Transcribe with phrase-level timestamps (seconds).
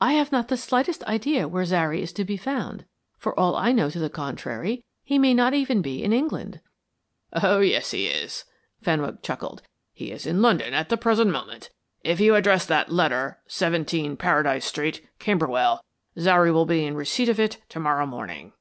[0.00, 2.84] "I have not the slightest idea where Zary is to be found.
[3.18, 6.60] For all I know to the contrary, he may not even be in England."
[7.32, 8.44] "Oh, yes, he is,"
[8.82, 9.62] Fenwick chuckled.
[9.92, 11.70] "He is in London at the present moment.
[12.04, 15.84] If you address that letter, 17, Paradise Street, Camberwell,
[16.16, 18.52] Zary will be in receipt of it to morrow morning."